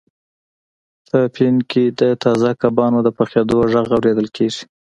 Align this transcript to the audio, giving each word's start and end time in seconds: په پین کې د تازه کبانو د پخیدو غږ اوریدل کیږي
په 1.07 1.19
پین 1.35 1.55
کې 1.71 1.83
د 1.99 2.01
تازه 2.23 2.49
کبانو 2.61 2.99
د 3.03 3.09
پخیدو 3.17 3.57
غږ 3.71 3.87
اوریدل 3.95 4.27
کیږي 4.35 4.63